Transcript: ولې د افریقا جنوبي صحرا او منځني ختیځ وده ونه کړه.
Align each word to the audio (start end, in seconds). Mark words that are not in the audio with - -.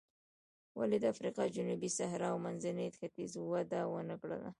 ولې 0.79 0.97
د 1.01 1.05
افریقا 1.13 1.43
جنوبي 1.55 1.89
صحرا 1.97 2.27
او 2.33 2.37
منځني 2.45 2.87
ختیځ 2.97 3.31
وده 3.51 3.81
ونه 3.93 4.15
کړه. 4.21 4.39